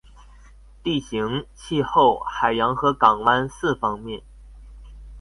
[0.81, 4.23] 地形、氣候、海洋和港灣四方面